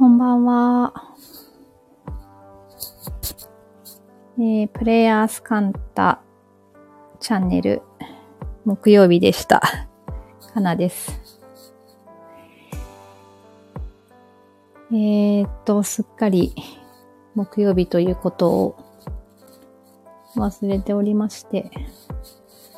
[0.00, 0.94] こんばんは。
[4.38, 6.22] えー、プレイヤースカンタ
[7.20, 7.82] チャンネル、
[8.64, 9.60] 木曜日でした。
[10.54, 11.20] かなです。
[14.90, 16.54] えーっと、すっかり
[17.34, 18.76] 木曜日ということを
[20.36, 21.70] 忘れておりまして、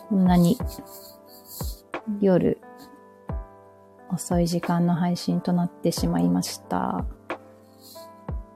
[0.09, 0.59] こんなに
[2.21, 2.59] 夜
[4.13, 7.07] 遅い時間の配信となってしまいました。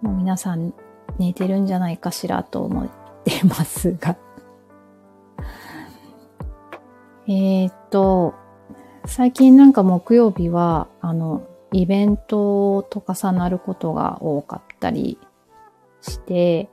[0.02, 0.74] もう皆さん
[1.18, 2.90] 寝てるんじゃないかしらと思っ
[3.24, 4.16] てますが。
[7.26, 8.34] えっと、
[9.06, 11.42] 最近なんか木曜日は、あの、
[11.72, 15.18] イベントと重なることが多かったり
[16.02, 16.68] して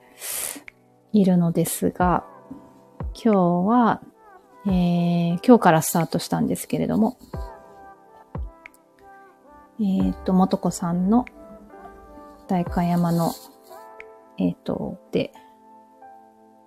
[1.13, 2.25] いるのですが、
[3.13, 4.01] 今日は、
[4.65, 7.17] えー今日からスタートしたんですけれども、
[9.79, 11.25] えーっと、もとこさんの
[12.47, 13.31] 大観山の、
[14.37, 15.31] えーっと、で、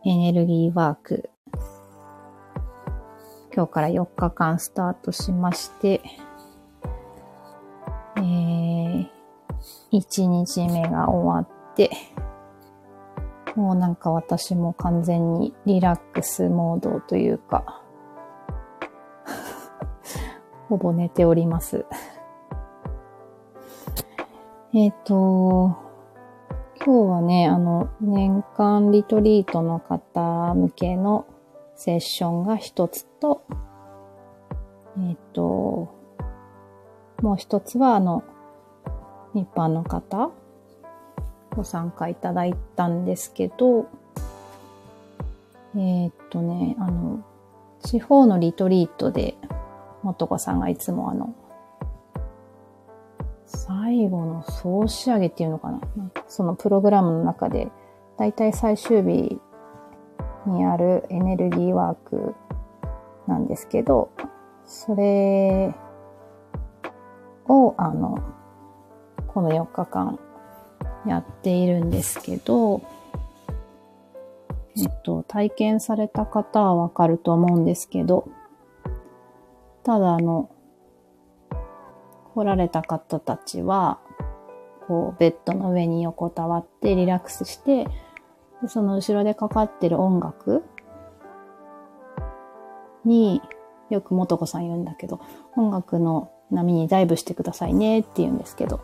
[0.04, 1.30] エネルギーワーク、
[3.54, 6.02] 今日から4日間スタートしまして、
[8.16, 9.08] えー、
[9.92, 11.90] 1日目が終わって、
[13.54, 17.82] もうなんか私も完全にリラックスモードというか、
[20.68, 21.86] ほぼ寝ております。
[24.78, 25.74] えっ、と、
[26.84, 31.24] 今日はね、あの、年間リトリートの方向けの
[31.76, 33.46] セッションが一つと、
[34.98, 35.94] えっ、と、
[37.22, 38.22] もう一つは、あの、
[39.34, 40.30] 一般の方、
[41.56, 43.88] ご参加いただいたんですけど、
[45.74, 47.24] えっ、とね、あの、
[47.80, 49.38] 地方のリトリートで、
[50.02, 51.34] もとこさんがいつもあの、
[53.46, 55.80] 最後の総仕上げっていうのかな？
[56.28, 57.68] そのプログラムの中で、
[58.18, 59.40] だいたい最終日
[60.46, 62.34] にあるエネルギーワーク
[63.26, 64.10] なんですけど、
[64.64, 65.74] それ
[67.48, 68.18] を、あの、
[69.28, 70.18] この4日間
[71.06, 72.82] やっているんですけど、
[74.76, 78.28] えっと、体験された方はわかると思うんですけど、
[79.84, 80.50] ただあの、
[82.36, 83.98] 来られた方たちは、
[84.86, 87.88] こう、ベッドの上に横たわってリラックスして、
[88.68, 90.62] その後ろでかかってる音楽
[93.06, 93.40] に、
[93.88, 95.18] よくもとこさん言うんだけど、
[95.56, 98.80] 音楽の波にダイブしてくださいねって言うんですけど、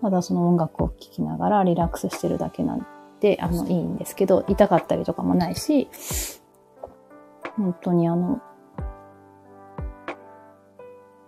[0.00, 2.86] ただその音楽を聴きながらリラックスしてるだけなん
[3.18, 5.88] で、あの、いいんですけど、痛かったりとかもないし、
[7.56, 8.40] 本当にあの、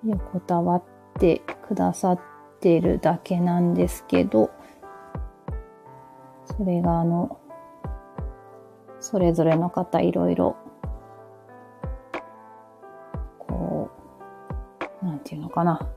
[0.05, 0.83] 横たわっ
[1.19, 2.21] てくださっ
[2.61, 4.51] てるだけなんですけど、
[6.45, 7.39] それがあの、
[9.01, 10.57] それぞれの方いろいろ、
[13.39, 13.91] こ
[15.03, 15.89] う、なんていうのかな。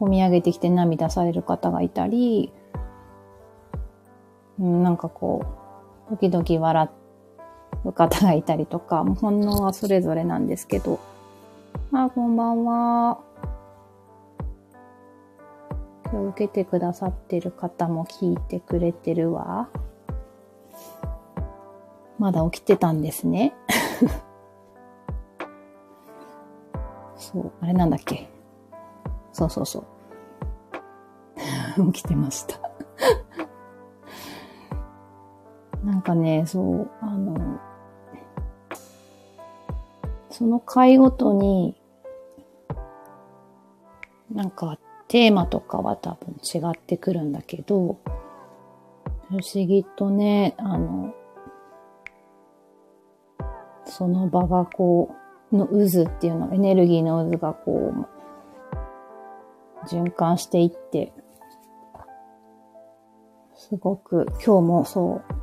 [0.00, 2.52] 込み上げてきて涙される方がいたり、
[4.58, 5.44] なんかこ
[6.10, 6.90] う、時々笑
[7.84, 10.98] う方がいたりとか、もう反応はそれぞれなんですけど、
[11.92, 13.18] あ、こんばんは。
[16.12, 19.68] 今日受けてくださってる方も聞いてくれてるわ。
[22.16, 23.54] まだ起きてたんですね。
[27.18, 28.30] そう、あれなんだっけ？
[29.32, 29.84] そうそうそ
[31.76, 31.90] う。
[31.92, 32.60] 起きてました。
[35.82, 37.58] なんかね、そう、あの、
[40.30, 41.79] その回ごとに、
[44.30, 44.78] なんか
[45.08, 47.98] テーマとかは多分違ってくるんだけど、
[49.28, 51.14] 不思議とね、あの、
[53.84, 55.14] その場がこ
[55.52, 57.92] う、の渦っていうの、エネルギーの渦がこ
[59.82, 61.12] う、循環していって、
[63.56, 65.34] すごく、今日もそう、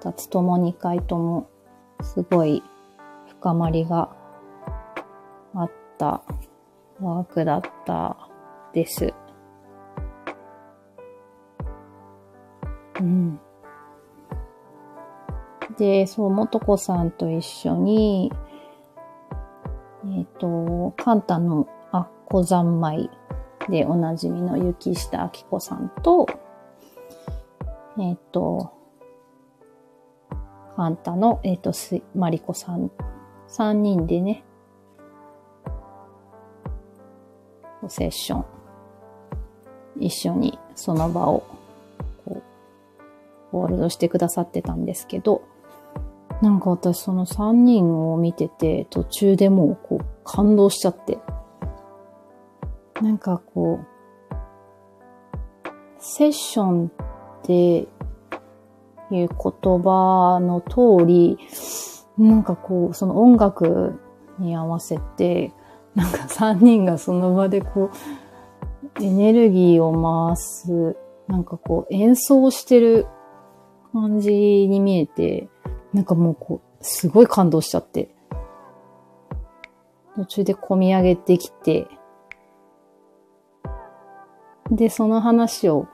[0.00, 1.48] 二つとも二回とも、
[2.02, 2.62] すごい
[3.28, 4.14] 深まりが
[5.54, 6.22] あった。
[7.00, 8.16] ワークだった
[8.72, 9.12] です。
[13.00, 13.40] うん。
[15.78, 18.32] で、そう、もとこさんと一緒に、
[20.04, 23.10] えっ、と、カンタのアッコ三昧
[23.68, 26.26] でおなじみの雪下明子さんと、
[27.98, 28.72] えっ、と、
[30.76, 32.90] カンタの、えっ、と、す、マリコさん、
[33.48, 34.44] 三人でね、
[37.88, 38.44] セッション
[40.00, 41.44] 一緒にその場を、
[42.24, 42.42] こう、
[43.50, 45.42] ホールドしてくださってたんですけど、
[46.42, 51.18] なんか私その3人を見てて、途中でもうこう感動しちゃって。
[53.00, 53.86] なんかこう、
[55.98, 57.86] セッションっていう
[59.10, 61.38] 言葉の通り、
[62.18, 63.98] なんかこう、その音楽
[64.38, 65.52] に合わせて、
[65.96, 67.90] なんか3人がその場でこ
[69.00, 70.96] う、エネルギーを回す、
[71.26, 73.06] なんかこう演奏してる
[73.92, 75.48] 感じに見えて、
[75.92, 78.14] なんかもうこう、すごい感動しちゃって。
[80.14, 81.88] 途中で込み上げてきて、
[84.70, 85.88] で、その話を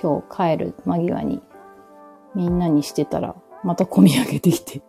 [0.00, 1.42] 今日帰る間際に
[2.34, 4.82] みんなにしてたら、また込み上げてきて。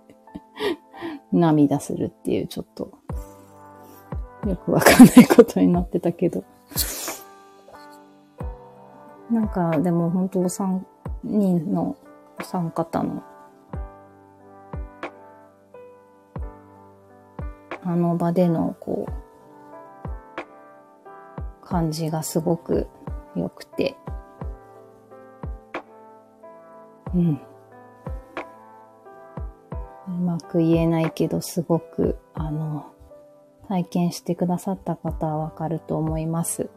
[1.32, 2.97] 涙するっていうちょっと、
[4.46, 6.44] よくわかんないことになってたけど。
[9.32, 10.80] なんか、でも本当3
[11.24, 11.98] 人の
[12.40, 13.24] お三方の、
[17.84, 19.12] あの場での、こう、
[21.68, 22.88] 感じがすごく
[23.36, 23.98] 良くて、
[27.14, 27.42] うん。
[30.08, 32.94] うまく言えないけど、すごく、あの、
[33.68, 36.70] 体験してくださった方はわかると思います。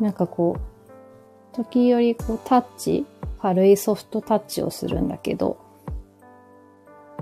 [0.00, 3.06] なんかこう、時折こうタッチ、
[3.40, 5.58] 軽いソフトタッチをするんだけど、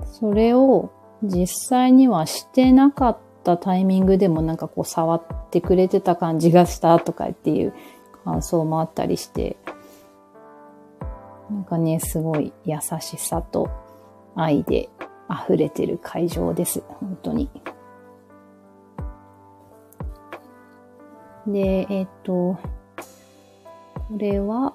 [0.05, 0.91] それを
[1.23, 7.73] 実際にはしてなかったタイミングでもなんかこう触ってくれてた感じがしたとかっていう
[8.23, 9.57] 感想もあったりして、
[11.53, 13.69] なんかね、すごい優しさと
[14.35, 14.89] 愛で
[15.29, 16.81] 溢れてる会場です。
[16.87, 17.49] 本当に。
[21.45, 22.59] で、えっ、と、こ
[24.17, 24.73] れは、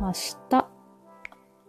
[0.00, 0.12] 明
[0.48, 0.66] 日、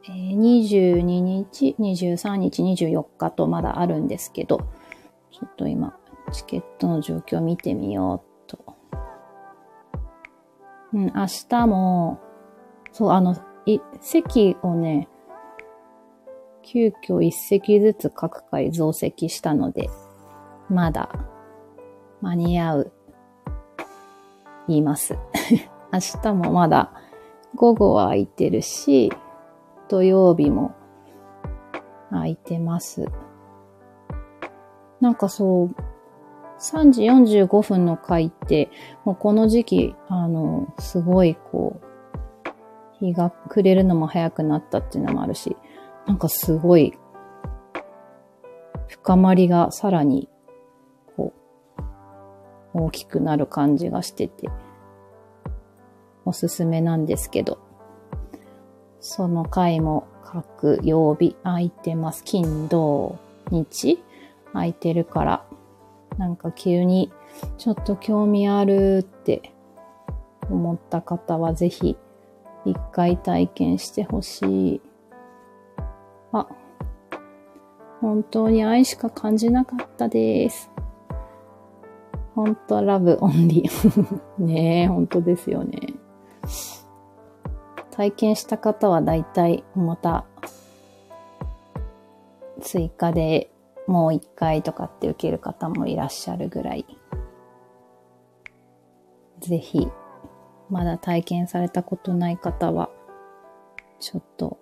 [0.04, 4.62] えー、22日、23日、24日とまだあるんですけど、
[5.32, 5.98] ちょっと今、
[6.32, 8.78] チケットの状況見てみようと。
[10.94, 12.20] うん、明日も、
[13.00, 13.34] そう、あの、
[13.66, 15.08] い、席をね、
[16.64, 19.90] 急遽一席ずつ各回増席したので、
[20.70, 21.10] まだ
[22.20, 22.92] 間に合う、
[24.68, 25.18] 言います。
[25.94, 26.92] 明日もまだ
[27.56, 29.14] 午後は空いてるし、
[29.88, 30.74] 土曜日も
[32.10, 33.06] 空いてます。
[35.00, 35.76] なんかそう、
[36.60, 38.70] 3時45分の回って、
[39.06, 41.89] もうこの時期、あの、すごいこう、
[43.00, 45.56] 日が暮れるのも早くなったっていうのもあるし、
[46.06, 46.94] なんかすごい、
[48.88, 50.30] 深まりがさらに
[52.74, 54.50] 大きくなる感じがしてて、
[56.26, 57.60] おすすめなんですけど、
[59.00, 62.24] その回も各曜日空いてます。
[62.24, 63.18] 金、土、
[63.50, 64.04] 日
[64.54, 65.46] 空いてるから、
[66.18, 67.12] なんか急に
[67.58, 69.54] ちょっと興味あるって
[70.50, 71.98] 思った方はぜひ
[72.72, 74.82] 一回体験してほしい。
[76.32, 76.48] あ、
[78.02, 80.72] 本当に愛しか感じなかったです。
[82.36, 84.22] 本当はラブオンリー。
[84.44, 85.80] ねえ、本当ですよね。
[87.92, 90.26] 体験した方は大体また
[92.62, 93.52] 追加で
[93.88, 96.86] もう一回とかって受ける方もいらっしゃるぐらい。
[99.40, 99.90] ぜひ、
[100.70, 102.90] まだ体験されたことない方は、
[104.00, 104.60] ちょっと、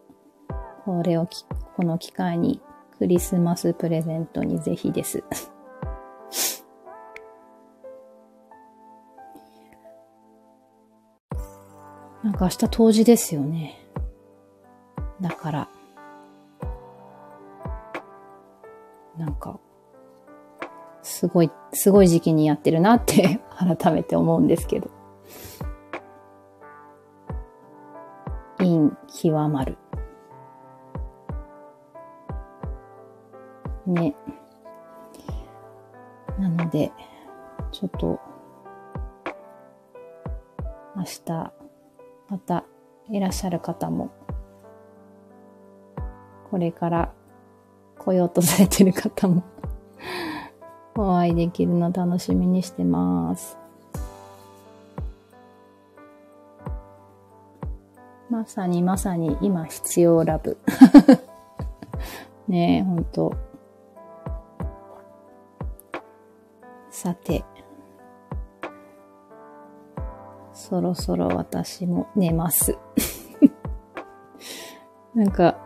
[0.85, 1.45] これをき、
[1.75, 2.61] この機会に
[2.97, 5.23] クリスマスプレゼントにぜひです。
[12.23, 13.75] なんか明日冬至ですよね。
[15.21, 15.69] だから、
[19.17, 19.59] なんか、
[21.01, 24.89] すごい、すごい時期にやってるなって 改めて思うんですけど。
[29.07, 29.77] 極まる。
[33.85, 34.15] ね。
[36.39, 36.91] なので、
[37.71, 38.19] ちょっと、
[40.95, 41.53] 明日、
[42.29, 42.63] また
[43.09, 44.11] いらっしゃる方も、
[46.51, 47.13] これから
[47.97, 49.43] 来ようとされてる方も
[50.95, 53.57] お会いできるの楽しみにしてます。
[58.37, 60.59] まさにまさに今必要ラブ
[62.47, 63.35] ねえ、ほんと。
[66.91, 67.43] さて、
[70.53, 72.77] そろそろ私も寝ます。
[75.15, 75.57] なんか、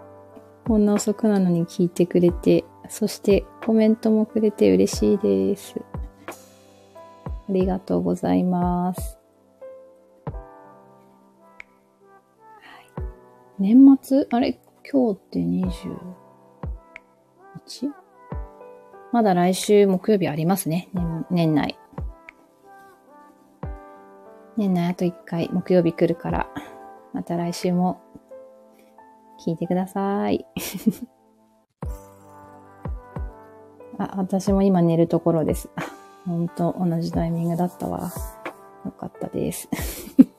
[0.65, 5.75] こんな遅くなのに聞いてくれて、そしてコメントもくれて嬉しいです。
[6.29, 9.20] ありがとうございます。
[13.61, 14.27] 年末？
[14.31, 14.59] あれ？
[14.91, 15.91] 今日って 21?
[19.11, 20.89] まだ来週木曜日ありますね。
[20.93, 21.77] 年年内。
[24.57, 26.49] 年内あと1回木曜日来るから、
[27.13, 28.01] また来週も
[29.45, 30.43] 聞いてください。
[33.99, 35.69] あ、私も今寝るところです。
[35.75, 35.83] あ
[36.25, 38.09] ほんと同じタイミングだったわ。
[38.85, 39.69] よかったです。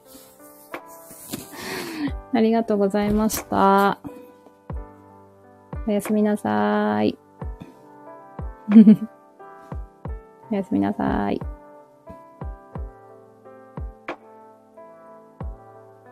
[2.35, 3.99] ありがとうございました。
[5.87, 7.19] おやすみなさーい。
[10.51, 11.41] おやすみなさーい。